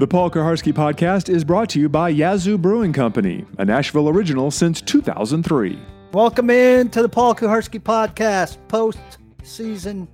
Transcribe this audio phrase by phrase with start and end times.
[0.00, 4.50] The Paul Kuharsky podcast is brought to you by Yazoo Brewing Company, a Nashville original
[4.50, 5.78] since 2003.
[6.14, 8.98] Welcome in to the Paul Kuharsky podcast, post
[9.42, 10.08] season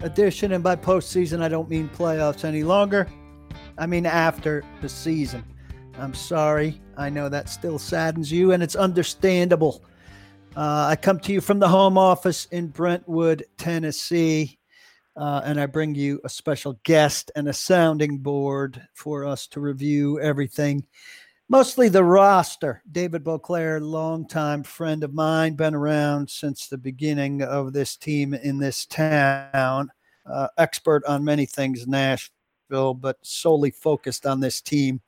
[0.00, 0.50] edition.
[0.50, 3.06] And by post season, I don't mean playoffs any longer.
[3.78, 5.44] I mean after the season.
[5.96, 6.80] I'm sorry.
[6.96, 9.84] I know that still saddens you, and it's understandable.
[10.56, 14.58] Uh, I come to you from the home office in Brentwood, Tennessee.
[15.16, 19.60] Uh, and I bring you a special guest and a sounding board for us to
[19.60, 20.86] review everything,
[21.48, 22.82] mostly the roster.
[22.90, 28.58] David Boclair, longtime friend of mine, been around since the beginning of this team in
[28.58, 29.90] this town,
[30.26, 35.00] uh, expert on many things Nashville, but solely focused on this team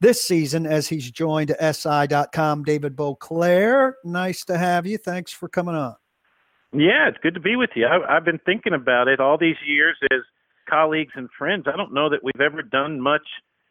[0.00, 2.64] this season as he's joined SI.com.
[2.64, 4.98] David Boclair, nice to have you.
[4.98, 5.96] Thanks for coming on.
[6.74, 7.86] Yeah, it's good to be with you.
[7.86, 10.20] I, I've been thinking about it all these years as
[10.68, 11.64] colleagues and friends.
[11.72, 13.26] I don't know that we've ever done much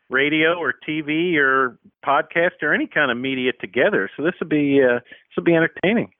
[0.09, 4.09] radio or TV or podcast or any kind of media together.
[4.15, 6.11] So this will be uh, this will be entertaining.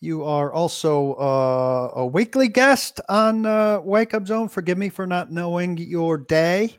[0.00, 4.48] You are also uh, a weekly guest on uh, Wake Up Zone.
[4.48, 6.78] Forgive me for not knowing your day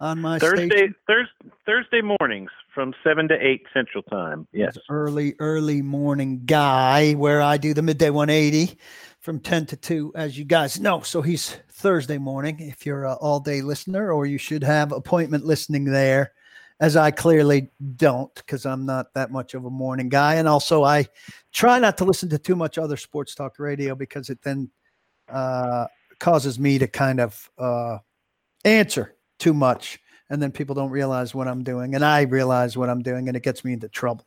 [0.00, 0.94] on my Thursday station.
[1.06, 4.46] Thursday Thursday mornings from seven to eight Central Time.
[4.52, 8.78] Yes, early early morning guy where I do the midday 180
[9.20, 13.16] from 10 to 2 as you guys know so he's thursday morning if you're an
[13.20, 16.32] all day listener or you should have appointment listening there
[16.80, 20.84] as i clearly don't because i'm not that much of a morning guy and also
[20.84, 21.06] i
[21.52, 24.70] try not to listen to too much other sports talk radio because it then
[25.28, 25.86] uh,
[26.18, 27.98] causes me to kind of uh,
[28.64, 32.88] answer too much and then people don't realize what i'm doing and i realize what
[32.88, 34.26] i'm doing and it gets me into trouble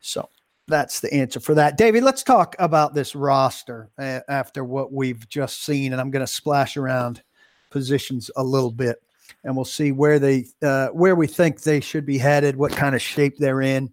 [0.00, 0.28] so
[0.68, 1.76] that's the answer for that.
[1.76, 6.24] David, let's talk about this roster uh, after what we've just seen, and I'm going
[6.24, 7.22] to splash around
[7.70, 9.02] positions a little bit,
[9.44, 12.94] and we'll see where they uh, where we think they should be headed, what kind
[12.94, 13.90] of shape they're in,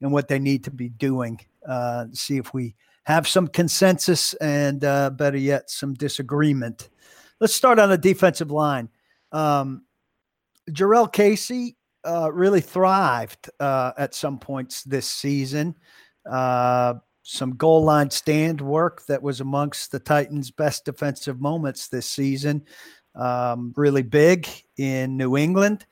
[0.00, 1.40] and what they need to be doing.
[1.66, 6.88] Uh, see if we have some consensus and uh, better yet, some disagreement.
[7.40, 8.88] Let's start on the defensive line.
[9.32, 9.82] Um,
[10.70, 15.74] Jurrell Casey uh, really thrived uh, at some points this season.
[16.30, 22.06] Uh, some goal line stand work that was amongst the Titans' best defensive moments this
[22.06, 22.64] season.
[23.16, 25.86] Um, really big in New England,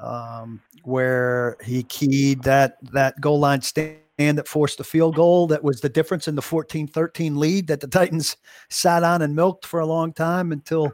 [0.00, 5.62] um, where he keyed that that goal line stand that forced the field goal that
[5.62, 8.36] was the difference in the 14-13 lead that the Titans
[8.68, 10.92] sat on and milked for a long time until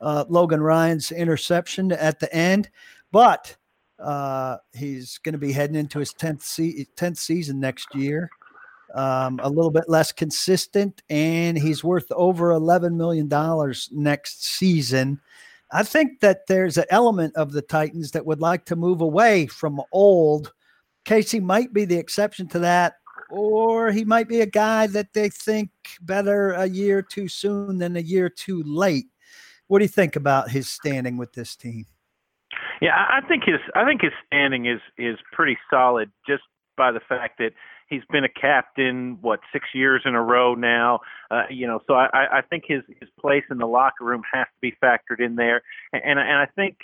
[0.00, 2.70] uh, Logan Ryan's interception at the end.
[3.12, 3.56] But
[3.98, 8.30] uh, he's going to be heading into his 10th, se- 10th season next year.
[8.94, 13.28] Um, a little bit less consistent, and he's worth over $11 million
[13.90, 15.20] next season.
[15.72, 19.46] I think that there's an element of the Titans that would like to move away
[19.46, 20.52] from old.
[21.04, 22.94] Casey might be the exception to that,
[23.28, 25.70] or he might be a guy that they think
[26.02, 29.06] better a year too soon than a year too late.
[29.68, 31.86] What do you think about his standing with this team?
[32.80, 36.42] Yeah, I think his I think his standing is is pretty solid just
[36.76, 37.52] by the fact that
[37.88, 41.00] he's been a captain what six years in a row now.
[41.30, 44.46] Uh, you know, so I, I think his his place in the locker room has
[44.46, 45.62] to be factored in there,
[45.92, 46.76] and and I think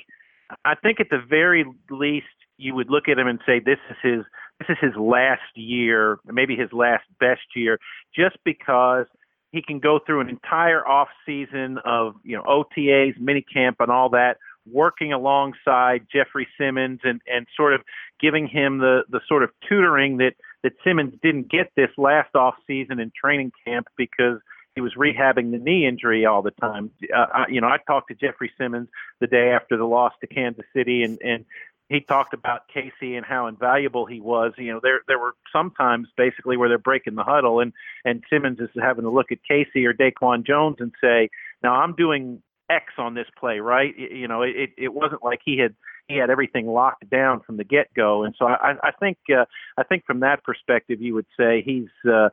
[0.65, 2.27] I think at the very least
[2.59, 4.25] you would look at him and say this is his
[4.59, 7.79] this is his last year, maybe his last best year,
[8.15, 9.07] just because
[9.53, 14.09] he can go through an entire off season of you know OTAs, minicamp, and all
[14.11, 14.39] that
[14.71, 17.83] working alongside Jeffrey Simmons and, and sort of
[18.21, 22.55] giving him the, the sort of tutoring that, that Simmons didn't get this last off
[22.67, 24.39] season in training camp because
[24.75, 26.91] he was rehabbing the knee injury all the time.
[27.15, 28.89] Uh, I, you know, I talked to Jeffrey Simmons
[29.21, 31.45] the day after the loss to Kansas City, and and
[31.93, 34.53] he talked about Casey and how invaluable he was.
[34.57, 37.73] You know, there there were sometimes basically where they're breaking the huddle, and
[38.05, 41.29] and Simmons is having to look at Casey or Daquan Jones and say,
[41.63, 43.97] "Now I'm doing X on this play, right?
[43.97, 45.75] You know, it it wasn't like he had
[46.09, 49.45] he had everything locked down from the get go, and so I I think uh,
[49.77, 52.29] I think from that perspective, you would say he's uh,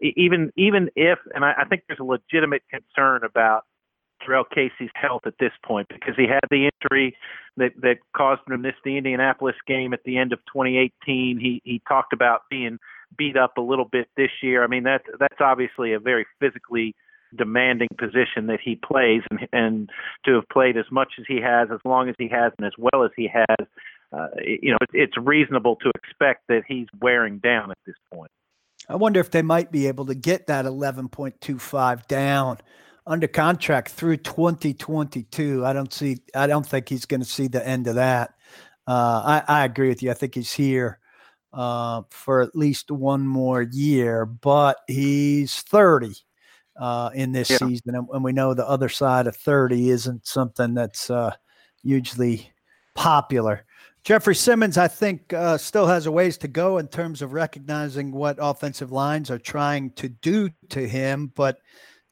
[0.00, 3.64] even even if, and I, I think there's a legitimate concern about
[4.26, 7.16] Jurrell Casey's health at this point because he had the injury
[7.56, 11.38] that that caused him to miss the Indianapolis game at the end of 2018.
[11.38, 12.78] He he talked about being
[13.16, 14.62] beat up a little bit this year.
[14.64, 16.94] I mean that that's obviously a very physically
[17.36, 19.90] demanding position that he plays, and, and
[20.24, 22.72] to have played as much as he has, as long as he has, and as
[22.76, 23.66] well as he has,
[24.12, 28.30] uh, you know, it, it's reasonable to expect that he's wearing down at this point.
[28.88, 32.58] I wonder if they might be able to get that 11.25 down
[33.06, 35.64] under contract through 2022.
[35.64, 36.18] I don't see.
[36.34, 38.34] I don't think he's going to see the end of that.
[38.86, 40.10] Uh, I, I agree with you.
[40.10, 40.98] I think he's here
[41.52, 46.14] uh, for at least one more year, but he's 30
[46.78, 47.58] uh, in this yeah.
[47.58, 47.94] season.
[47.94, 51.34] And, and, we know the other side of 30 isn't something that's uh,
[51.82, 52.52] hugely
[52.94, 53.64] popular.
[54.02, 58.12] Jeffrey Simmons, I think, uh, still has a ways to go in terms of recognizing
[58.12, 61.32] what offensive lines are trying to do to him.
[61.34, 61.58] But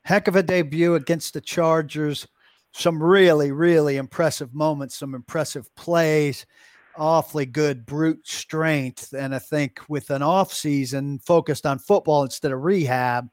[0.08, 2.26] heck of a debut against the Chargers.
[2.72, 6.46] Some really, really impressive moments, some impressive plays,
[6.96, 9.12] awfully good brute strength.
[9.12, 13.28] And I think with an offseason focused on football instead of rehab,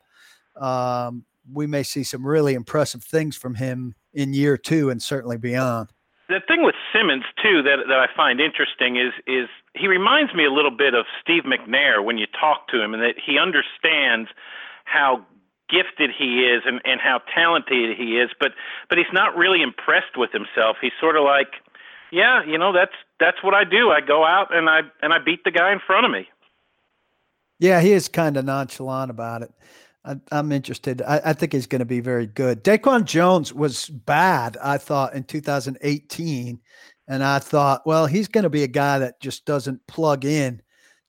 [0.59, 5.37] um, we may see some really impressive things from him in year two and certainly
[5.37, 5.89] beyond
[6.27, 10.43] the thing with Simmons too that that I find interesting is is he reminds me
[10.43, 14.29] a little bit of Steve McNair when you talk to him, and that he understands
[14.85, 15.23] how
[15.69, 18.51] gifted he is and and how talented he is, but
[18.89, 20.77] but he's not really impressed with himself.
[20.81, 21.53] He's sort of like,
[22.11, 23.89] yeah, you know, that's that's what I do.
[23.91, 26.27] I go out and I and I beat the guy in front of me.
[27.59, 29.51] Yeah, he is kind of nonchalant about it.
[30.03, 31.01] I, am interested.
[31.01, 32.63] I, I, think he's going to be very good.
[32.63, 36.59] Daquan Jones was bad, I thought, in 2018.
[37.07, 40.61] And I thought, well, he's going to be a guy that just doesn't plug in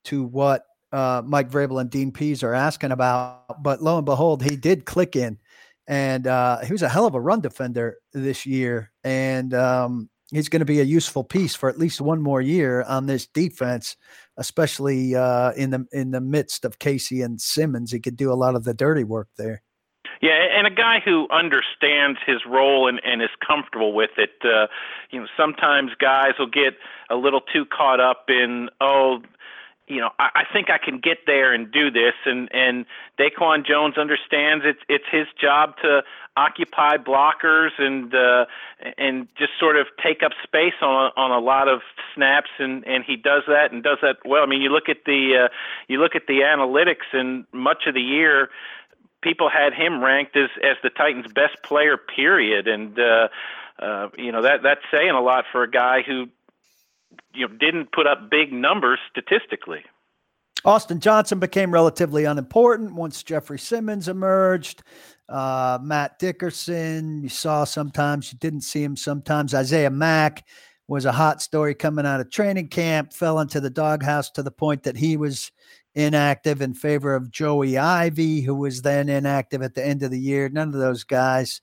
[0.05, 3.61] to what uh, Mike Vrabel and Dean Pees are asking about.
[3.61, 5.37] But lo and behold, he did click in.
[5.87, 8.91] And uh, he was a hell of a run defender this year.
[9.05, 12.83] And um, he's going to be a useful piece for at least one more year
[12.83, 13.95] on this defense
[14.37, 17.91] especially uh, in the in the midst of Casey and Simmons.
[17.91, 19.63] He could do a lot of the dirty work there.
[20.21, 24.31] Yeah, and a guy who understands his role and, and is comfortable with it.
[24.43, 24.67] Uh,
[25.11, 26.73] you know, sometimes guys will get
[27.09, 29.19] a little too caught up in oh
[29.87, 32.13] you know, I, I think I can get there and do this.
[32.25, 32.85] And and
[33.19, 36.03] Daquan Jones understands it's it's his job to
[36.35, 38.45] occupy blockers and uh,
[38.97, 41.81] and just sort of take up space on on a lot of
[42.13, 44.43] snaps, and and he does that and does that well.
[44.43, 45.53] I mean, you look at the uh,
[45.87, 48.49] you look at the analytics, and much of the year.
[49.23, 53.27] People had him ranked as as the Titans' best player, period, and uh,
[53.79, 56.27] uh, you know that that's saying a lot for a guy who
[57.33, 59.83] you know didn't put up big numbers statistically.
[60.65, 64.83] Austin Johnson became relatively unimportant once Jeffrey Simmons emerged.
[65.29, 69.53] Uh, Matt Dickerson, you saw sometimes, you didn't see him sometimes.
[69.53, 70.45] Isaiah Mack
[70.87, 74.51] was a hot story coming out of training camp, fell into the doghouse to the
[74.51, 75.51] point that he was
[75.95, 80.19] inactive in favor of Joey Ivie, who was then inactive at the end of the
[80.19, 80.47] year.
[80.49, 81.61] None of those guys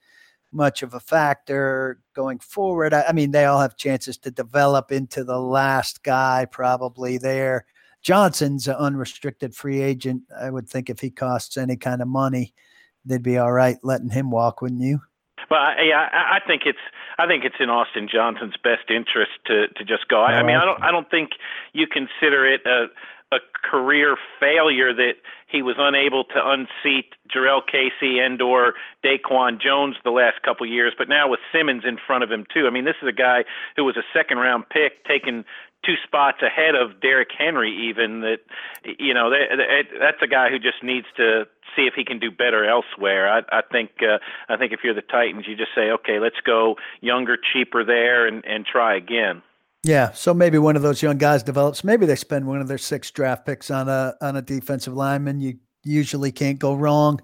[0.55, 2.95] much of a factor going forward.
[2.95, 7.67] I, I, mean, they all have chances to develop into the last guy probably there.
[8.03, 10.23] Johnson's an unrestricted free agent.
[10.39, 12.55] I would think if he costs any kind of money,
[13.05, 15.01] they'd be all right letting him walk, wouldn't you?
[15.51, 16.79] Well, uh, yeah, I think it's
[17.19, 20.23] I think it's in Austin Johnson's best interest to to just go.
[20.23, 21.31] I, I mean, I don't I don't think
[21.73, 22.87] you consider it a
[23.35, 25.15] a career failure that
[25.49, 30.95] he was unable to unseat Jurrell Casey and or Daquan Jones the last couple years,
[30.97, 32.67] but now with Simmons in front of him too.
[32.67, 33.45] I mean, this is a guy
[33.77, 35.45] who was a second round pick taken
[35.85, 38.39] two spots ahead of Derrick Henry even that
[38.99, 41.45] you know that, that's a guy who just needs to
[41.77, 43.29] see if he can do better elsewhere.
[43.29, 46.41] I, I think uh, I think if you're the Titans, you just say, okay, let's
[46.45, 49.43] go younger, cheaper there, and and try again.
[49.85, 51.85] Yeah, so maybe one of those young guys develops.
[51.85, 55.43] Maybe they spend one of their six draft picks on a on a defensive lineman.
[55.43, 57.21] You usually can't go wrong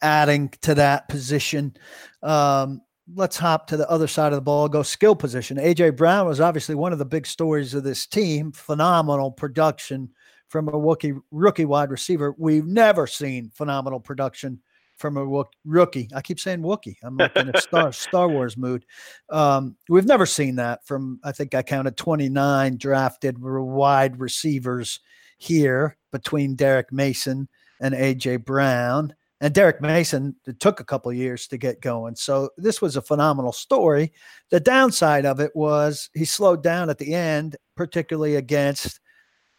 [0.00, 1.76] adding to that position.
[2.22, 2.80] Um,
[3.14, 4.70] let's hop to the other side of the ball.
[4.70, 5.58] Go skill position.
[5.58, 8.52] AJ Brown was obviously one of the big stories of this team.
[8.52, 10.08] Phenomenal production
[10.48, 12.34] from a rookie rookie wide receiver.
[12.38, 14.60] We've never seen phenomenal production
[14.98, 16.08] from a rookie.
[16.14, 16.96] I keep saying Wookie.
[17.02, 18.84] I'm like in a Star Star Wars mood.
[19.30, 21.20] Um, we've never seen that from.
[21.24, 25.00] I think I counted 29 drafted wide receivers
[25.38, 27.48] here between Derrick Mason
[27.80, 29.14] and AJ Brown.
[29.40, 32.16] And Derrick Mason, it took a couple years to get going.
[32.16, 34.12] So this was a phenomenal story.
[34.50, 38.98] The downside of it was he slowed down at the end, particularly against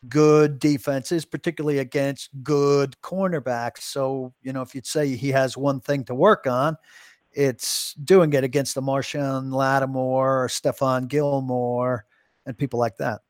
[0.07, 3.79] good defenses, particularly against good cornerbacks.
[3.79, 6.77] So, you know, if you'd say he has one thing to work on,
[7.31, 12.05] it's doing it against the Marshon Lattimore or Stephon Gilmore
[12.45, 13.21] and people like that.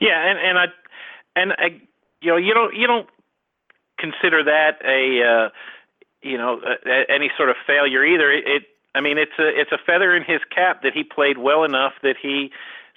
[0.00, 0.66] Yeah, and and I
[1.36, 1.80] and I,
[2.20, 3.08] you know, you don't you don't
[3.98, 5.48] consider that a uh,
[6.22, 8.30] you know a, any sort of failure either.
[8.30, 8.62] It, it
[8.94, 11.92] I mean, it's a it's a feather in his cap that he played well enough
[12.02, 12.50] that he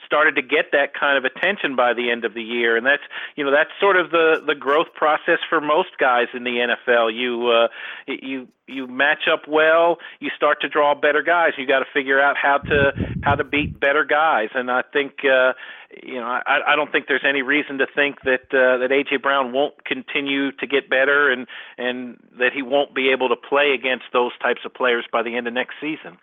[0.05, 3.03] started to get that kind of attention by the end of the year, and that's
[3.36, 7.13] you know that's sort of the the growth process for most guys in the NFL.
[7.13, 7.67] You uh,
[8.07, 11.51] you you match up well, you start to draw better guys.
[11.57, 12.91] You got to figure out how to
[13.24, 15.53] how to beat better guys, and I think uh,
[16.01, 19.22] you know I, I don't think there's any reason to think that uh, that AJ
[19.22, 23.72] Brown won't continue to get better and and that he won't be able to play
[23.77, 26.17] against those types of players by the end of next season.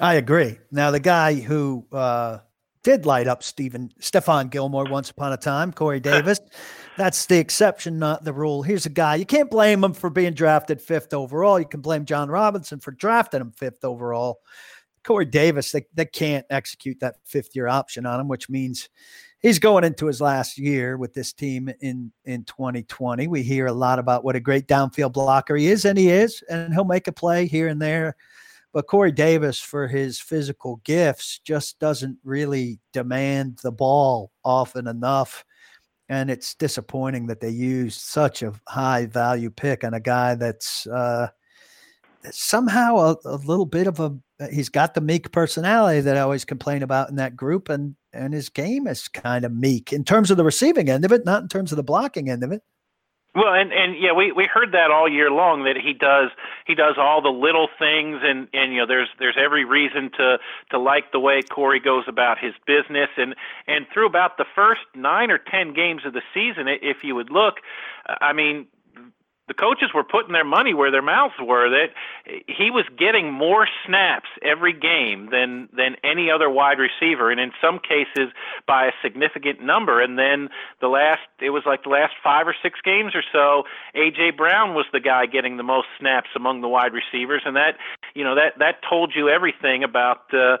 [0.00, 0.58] I agree.
[0.72, 2.38] Now the guy who uh,
[2.84, 6.38] did light up Stephen Stephon Gilmore once upon a time, Corey Davis.
[6.96, 8.62] That's the exception, not the rule.
[8.62, 11.58] Here's a guy you can't blame him for being drafted fifth overall.
[11.58, 14.38] You can blame Jon Robinson for drafting him fifth overall.
[15.02, 18.88] Corey Davis, they, they can't execute that fifth year option on him, which means
[19.40, 23.26] he's going into his last year with this team in in 2020.
[23.26, 26.42] We hear a lot about what a great downfield blocker he is, and he is,
[26.48, 28.16] and he'll make a play here and there
[28.74, 35.44] but Corey Davis, for his physical gifts, just doesn't really demand the ball often enough.
[36.08, 40.88] And it's disappointing that they used such a high value pick on a guy that's
[40.88, 41.28] uh,
[42.30, 44.12] somehow a, a, little bit of a
[44.52, 48.34] he's got the meek personality that I always complain about in that group, and and
[48.34, 51.42] his game is kind of meek in terms of the receiving end of it, not
[51.42, 52.62] in terms of the blocking end of it.
[53.34, 56.30] Well, and and yeah, we we heard that all year long that he does
[56.66, 60.38] he does all the little things, and and you know there's there's every reason to
[60.70, 63.34] to like the way Corey goes about his business, and
[63.66, 67.30] and through about the first nine or ten games of the season, if you would
[67.30, 67.56] look,
[68.06, 68.66] I mean
[69.46, 71.88] the coaches were putting their money where their mouths were that
[72.46, 77.52] he was getting more snaps every game than than any other wide receiver and in
[77.60, 78.32] some cases
[78.66, 80.00] by a significant number.
[80.00, 80.48] And then
[80.80, 84.74] the last it was like the last 5 or 6 games or so AJ Brown
[84.74, 87.76] was the guy getting the most snaps among the wide receivers and that
[88.14, 90.56] you know that that told you everything about uh,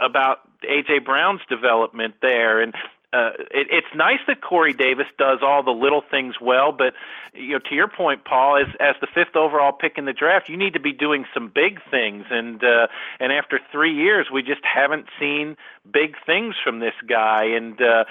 [0.00, 2.60] about AJ Brown's development there.
[2.60, 2.74] And
[3.12, 6.92] uh, it, it's nice that Corey Davis does all the little things well, but
[7.32, 10.48] you know, to your point, Paul, as as the fifth overall pick in the draft,
[10.48, 12.88] you need to be doing some big things, and uh,
[13.20, 15.56] and after three years, we just haven't seen
[15.90, 18.04] big things from this guy, and uh,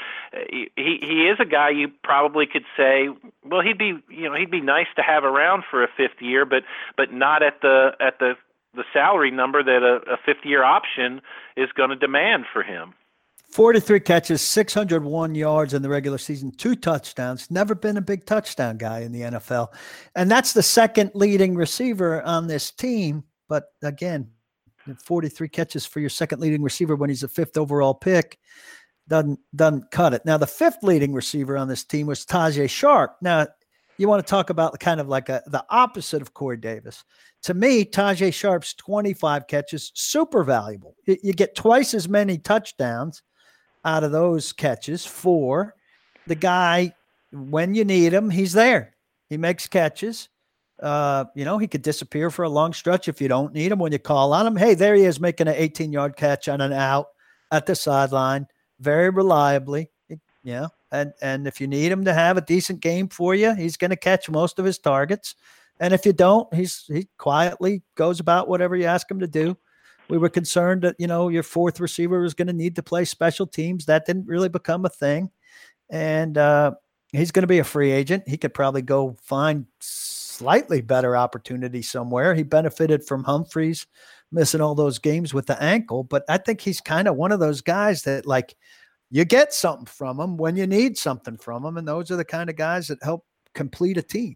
[0.48, 3.10] he he is a guy you probably could say,
[3.44, 6.46] well, he'd be you know he'd be nice to have around for a fifth year,
[6.46, 6.64] but
[6.96, 8.36] but not at the at the
[8.74, 11.22] the salary number that a, a fifth year option
[11.58, 12.94] is going to demand for him.
[13.56, 17.50] 43 catches, 601 yards in the regular season, two touchdowns.
[17.50, 19.70] Never been a big touchdown guy in the NFL.
[20.14, 23.24] And that's the second leading receiver on this team.
[23.48, 24.30] But again,
[25.06, 28.40] 43 catches for your second leading receiver when he's a fifth overall pick
[29.08, 30.26] doesn't doesn't cut it.
[30.26, 33.16] Now the fifth leading receiver on this team was Tajaé Sharpe.
[33.22, 33.48] Now
[33.98, 37.06] you want to talk about kind of like a, the opposite of Corey Davis.
[37.44, 40.98] To me, Tajaé Sharpe's 25 catches super valuable.
[41.06, 43.24] You get twice as many touchdowns
[43.86, 45.06] out of those catches.
[45.06, 45.76] Four,
[46.28, 46.94] the guy,
[47.32, 48.96] when you need him, he's there.
[49.30, 50.30] He makes catches.
[50.82, 53.80] Uh, you know, he could disappear for a long stretch if you don't need him.
[53.80, 56.60] When you call on him, hey, there he is making an 18 yard catch on
[56.60, 57.08] an out
[57.52, 58.48] at the sideline
[58.80, 59.90] very reliably.
[60.44, 60.68] Yeah.
[60.92, 63.92] And, and if you need him to have a decent game for you, he's going
[63.92, 65.36] to catch most of his targets.
[65.80, 69.58] And if you don't, he's he quietly goes about whatever you ask him to do.
[70.10, 73.06] We were concerned that, you know, your fourth receiver was going to need to play
[73.06, 73.86] special teams.
[73.86, 75.32] That didn't really become a thing.
[75.90, 76.74] And uh,
[77.12, 78.28] he's going to be a free agent.
[78.28, 82.36] He could probably go find slightly better opportunity somewhere.
[82.36, 83.88] He benefited from Humphries
[84.32, 87.40] missing all those games with the ankle, but I think he's kind of one of
[87.40, 88.56] those guys that like
[89.10, 92.26] you get something from him when you need something from him, and those are the
[92.26, 94.36] kind of guys that help complete a team.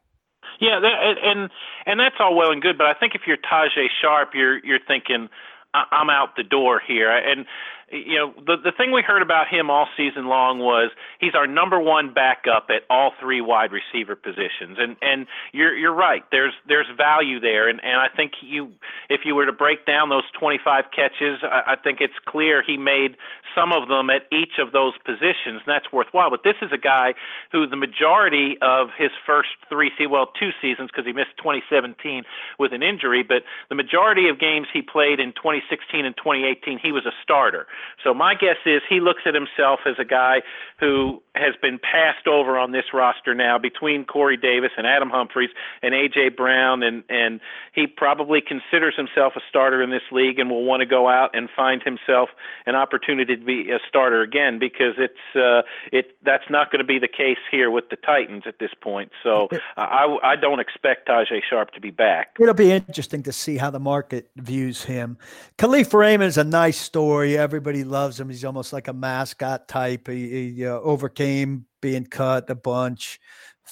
[0.59, 0.79] Yeah,
[1.23, 1.49] and
[1.85, 4.79] and that's all well and good, but I think if you're Tajaé Sharpe, you're you're
[4.87, 5.27] thinking
[5.73, 7.11] I'm out the door here.
[7.11, 7.45] And
[7.91, 11.47] you know, the the thing we heard about him all season long was he's our
[11.47, 14.77] number one backup at all three wide receiver positions.
[14.79, 16.23] And and you're you're right.
[16.31, 17.67] There's there's value there.
[17.67, 18.71] And and I think you
[19.09, 22.77] if you were to break down those 25 catches, I, I think it's clear he
[22.77, 23.17] made
[23.55, 26.29] some of them at each of those positions, and that's worthwhile.
[26.29, 27.13] But this is a guy
[27.51, 32.23] who the majority of his first three, well, two seasons because he missed 2017
[32.57, 36.91] with an injury, but the majority of games he played in 2016 and 2018, he
[36.91, 37.67] was a starter.
[38.03, 40.41] So my guess is he looks at himself as a guy
[40.79, 45.49] who has been passed over on this roster now between Corey Davis and Adam Humphries
[45.81, 47.39] and AJ Brown, and and
[47.73, 51.31] he probably considers himself a starter in this league and will want to go out
[51.33, 52.29] and find himself
[52.65, 56.87] an opportunity to be a starter again because it's uh, it that's not going to
[56.87, 59.11] be the case here with the Titans at this point.
[59.23, 62.37] So I I don't expect Tajaé Sharpe to be back.
[62.39, 65.17] It'll be interesting to see how the market views him.
[65.57, 67.37] Kalif Raymond is a nice story.
[67.37, 68.29] Everybody loves him.
[68.29, 70.07] He's almost like a mascot type.
[70.07, 73.19] He, he uh, overcame being cut a bunch.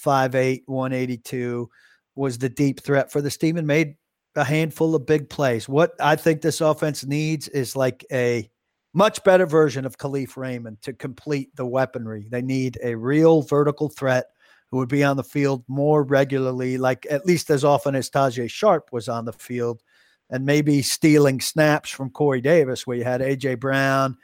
[0.03, 1.69] 5'8, 182
[2.15, 3.95] was the deep threat for the team and made
[4.35, 5.67] a handful of big plays.
[5.67, 8.49] What I think this offense needs is like a
[8.93, 12.27] much better version of Kalif Raymond to complete the weaponry.
[12.29, 14.27] They need a real vertical threat
[14.71, 18.49] who would be on the field more regularly, like at least as often as Tajaé
[18.49, 19.81] Sharpe was on the field,
[20.29, 24.17] and maybe stealing snaps from Corey Davis, where you had AJ Brown,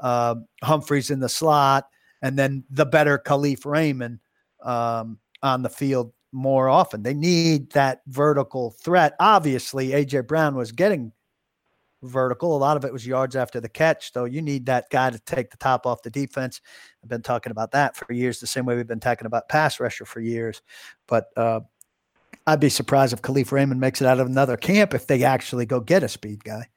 [0.00, 1.88] uh, Humphries in the slot,
[2.22, 4.20] and then the better Kalif Raymond
[4.62, 7.02] um, on the field more often.
[7.02, 9.14] They need that vertical threat.
[9.18, 11.12] Obviously, AJ Brown was getting
[12.02, 12.56] vertical.
[12.56, 14.24] A lot of it was yards after the catch, though.
[14.24, 16.60] You need that guy to take the top off the defense.
[17.02, 19.80] I've been talking about that for years, the same way we've been talking about pass
[19.80, 20.62] rusher for years.
[21.06, 21.60] But uh,
[22.48, 25.66] I'd be surprised if Kalif Raymond makes it out of another camp if they actually
[25.66, 26.68] go get a speed guy.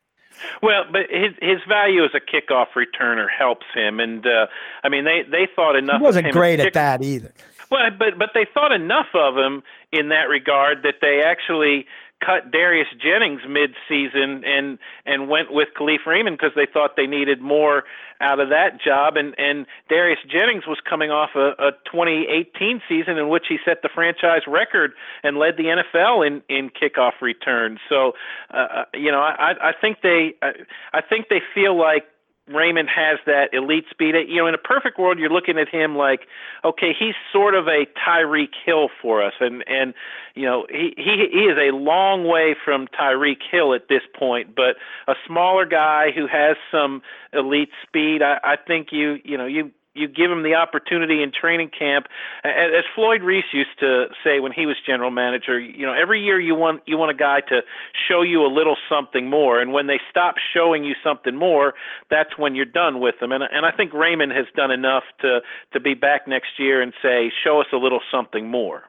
[0.61, 4.47] Well, but his his value as a kickoff returner helps him, and uh,
[4.83, 5.99] I mean they they thought enough.
[5.99, 7.33] He wasn't great at that either.
[7.71, 11.85] Well, but but they thought enough of him in that regard that they actually
[12.23, 17.41] cut Darius Jennings mid-season and and went with Kalif Raymond because they thought they needed
[17.41, 17.83] more
[18.19, 19.15] out of that job.
[19.17, 23.81] And and Darius Jennings was coming off a, a 2018 season in which he set
[23.81, 24.91] the franchise record
[25.23, 27.79] and led the NFL in in kickoff returns.
[27.89, 28.13] So
[28.53, 30.51] uh, uh, you know I I think they I,
[30.93, 32.05] I think they feel like
[32.47, 34.15] Raymond has that elite speed.
[34.27, 36.21] You know, in a perfect world, you're looking at him like,
[36.65, 39.93] okay, he's sort of a Tyreek Hill for us, and and
[40.35, 44.55] you know, he he he is a long way from Tyreek Hill at this point,
[44.55, 44.75] but
[45.07, 47.01] a smaller guy who has some
[47.33, 48.21] elite speed.
[48.21, 52.07] I, I think you you know you you give him the opportunity in training camp.
[52.43, 56.39] As Floyd Reese used to say when he was general manager, you know, every year
[56.39, 57.61] you want you want a guy to
[58.07, 61.73] show you a little something more, and when they stop showing you something more,
[62.09, 63.31] that's when you're done with them.
[63.31, 65.39] And and I think Raymond has done enough to
[65.73, 68.83] to be back next year and say, show us a little something more.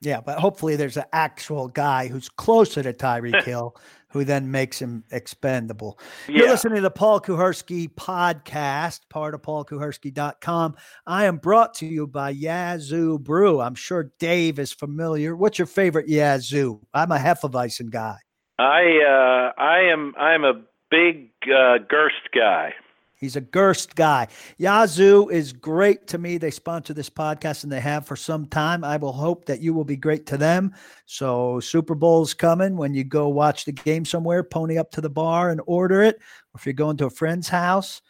[0.00, 3.74] Yeah, but hopefully there's an actual guy who's closer to Tyreek Hill
[4.10, 5.98] who then makes him expendable.
[6.28, 6.38] Yeah.
[6.38, 10.76] You're listening to the Paul Kuharsky podcast, part of paulkuharsky.com.
[11.06, 13.60] I am brought to you by Yazoo Brew.
[13.60, 15.36] I'm sure Dave is familiar.
[15.36, 16.80] What's your favorite Yazoo?
[16.94, 18.16] I'm a Hefeweizen guy.
[18.58, 20.54] I uh, I am I am a
[20.90, 22.74] big uh, Gerst guy.
[23.18, 24.28] He's a Gerst guy.
[24.58, 26.38] Yazoo is great to me.
[26.38, 28.84] They sponsor this podcast and they have for some time.
[28.84, 30.72] I will hope that you will be great to them.
[31.06, 32.76] So, Super Bowl's coming.
[32.76, 36.16] When you go watch the game somewhere, pony up to the bar and order it.
[36.16, 38.02] Or if you're going to a friend's house,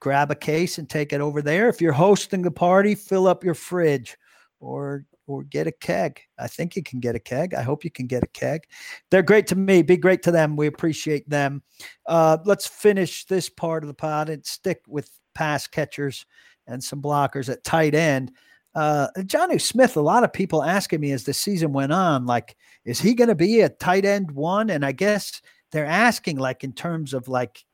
[0.00, 1.68] grab a case and take it over there.
[1.68, 4.16] If you're hosting a party, fill up your fridge
[4.60, 6.20] or or get a keg.
[6.38, 7.54] I think you can get a keg.
[7.54, 8.62] I hope you can get a keg.
[9.10, 9.82] They're great to me.
[9.82, 10.56] Be great to them.
[10.56, 11.62] We appreciate them.
[12.06, 16.24] Uh, let's finish this part of the pod and stick with pass catchers
[16.66, 18.32] and some blockers at tight end.
[18.74, 22.56] Uh, Jonnu Smith, a lot of people asking me as the season went on, like,
[22.84, 24.70] is he going to be a tight end one?
[24.70, 25.42] And I guess
[25.72, 27.64] they're asking, like, in terms of like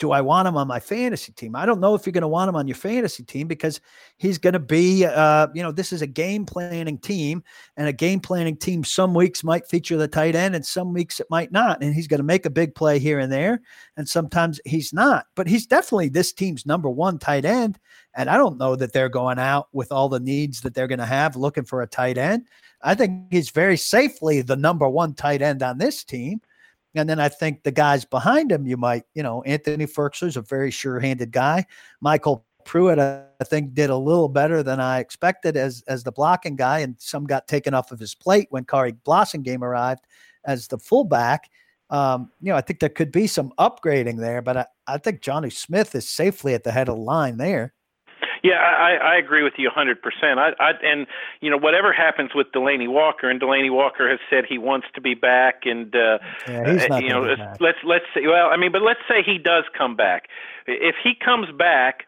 [0.00, 1.54] do I want him on my fantasy team?
[1.54, 3.82] I don't know if you're going to want him on your fantasy team because
[4.16, 7.44] he's going to be, uh, you know, this is a game planning team,
[7.76, 11.20] and a game planning team some weeks might feature the tight end, and some weeks
[11.20, 11.82] it might not.
[11.82, 13.60] And he's going to make a big play here and there,
[13.98, 15.26] and sometimes he's not.
[15.36, 17.78] But he's definitely this team's number one tight end.
[18.14, 20.98] And I don't know that they're going out with all the needs that they're going
[20.98, 22.46] to have looking for a tight end.
[22.82, 26.40] I think he's very safely the number one tight end on this team.
[26.94, 30.42] And then I think the guys behind him, you might, you know, Anthony is a
[30.42, 31.64] very sure-handed guy.
[32.04, 36.56] MyCole Pruitt, I think, did a little better than I expected as as the blocking
[36.56, 40.04] guy, and some got taken off of his plate when Khari Blasingame arrived
[40.44, 41.50] as the fullback.
[41.90, 45.20] Um, you know, I think there could be some upgrading there, but I, I think
[45.20, 47.72] Jonnu Smith is safely at the head of the line there.
[48.42, 49.96] Yeah, I, I agree with you 100%.
[50.38, 51.06] I, I and
[51.40, 55.00] you know whatever happens with Delanie Walker, and Delanie Walker has said he wants to
[55.00, 57.22] be back, and uh, yeah, he's not you know
[57.60, 60.28] let's let's say well, I mean, but let's say he does come back.
[60.66, 62.06] If he comes back,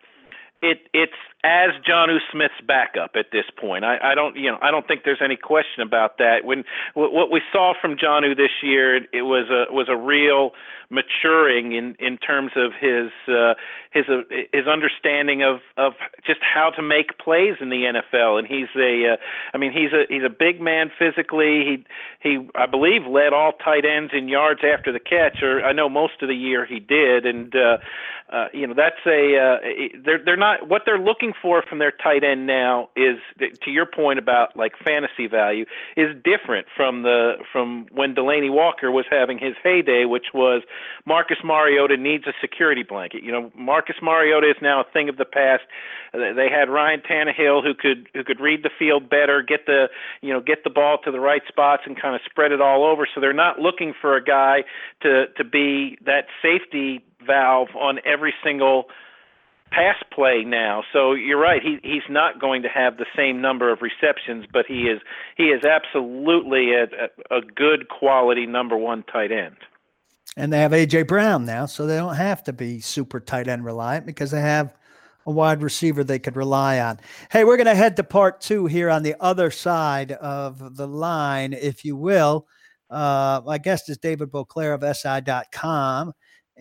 [0.62, 1.12] it it's
[1.44, 3.84] as Jonnu Smith's backup at this point.
[3.84, 6.44] I, I don't, you know, I don't think there's any question about that.
[6.44, 10.52] When what we saw from Jonnu this year, it was a was a real
[10.92, 13.54] maturing in in terms of his uh,
[13.90, 18.38] his uh, his understanding of of just how to make plays in the NFL.
[18.38, 19.16] And he's a, uh,
[19.54, 21.64] I mean, he's a he's a big man physically.
[21.64, 21.84] He
[22.20, 25.88] he I believe led all tight ends in yards after the catch, or I know
[25.88, 27.26] most of the year he did.
[27.26, 27.78] And uh,
[28.32, 29.58] uh, you know that's a uh,
[30.04, 33.18] they're they're not what they're looking for from their tight end now is
[33.62, 35.66] to your point about like fantasy value
[35.98, 40.62] is different from the from when Delanie Walker was having his heyday, which was
[41.04, 43.22] Marcus Mariota needs a security blanket.
[43.22, 45.64] You know, Marcus Mariota is now a thing of the past.
[46.14, 49.88] They had Ryan Tannehill who could who could read the field better, get the
[50.22, 52.84] you know get the ball to the right spots and kind of spread it all
[52.84, 53.06] over.
[53.14, 54.64] So they're not looking for a guy
[55.02, 58.86] to to be that safety valve on every single
[59.72, 60.82] pass play now.
[60.92, 61.62] So you're right.
[61.62, 65.00] He he's not going to have the same number of receptions, but he is
[65.36, 69.56] he is absolutely a, a, good quality number one tight end.
[70.36, 73.64] And they have AJ Brown now, so they don't have to be super tight end
[73.64, 74.72] reliant because they have
[75.26, 76.98] a wide receiver they could rely on.
[77.30, 80.88] Hey, we're going to head to part two here on the other side of the
[80.88, 82.46] line, if you will.
[82.90, 86.12] Uh, my guest is David Boclair of SI.com.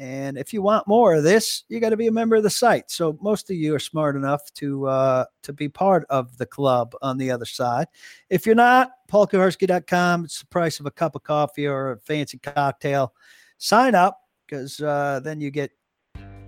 [0.02, 2.50] And if you want more of this, you got to be a member of the
[2.50, 2.90] site.
[2.90, 6.96] So most of you are smart enough to uh, to be part of the club
[7.04, 7.86] on the other side.
[8.28, 10.26] If you're not, paulkuharsky.com.
[10.26, 13.14] It's the price of a cup of coffee or a fancy cocktail.
[13.60, 15.70] Sign up because uh, then you get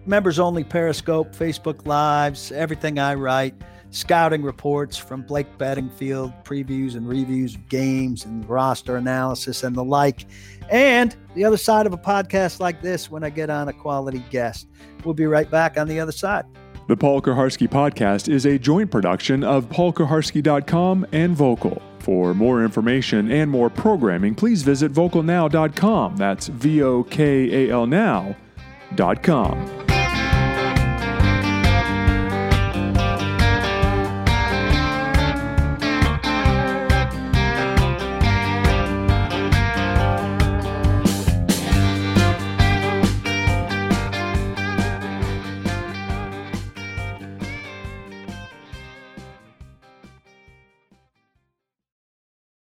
[0.07, 3.53] members only Periscope, Facebook Lives, everything I write,
[3.93, 9.83] scouting reports from Blake Beddingfield, previews and reviews of games and roster analysis and the
[9.83, 10.25] like.
[10.69, 14.23] And the other side of a podcast like this when I get on a quality
[14.29, 14.67] guest.
[15.03, 16.45] We'll be right back on the other side.
[16.87, 21.81] The Paul Kuharsky podcast is a joint production of paulkuharsky.com and Vocal.
[21.99, 26.17] For more information and more programming, please visit vocalnow.com.
[26.17, 28.27] That's V O K A L now.com.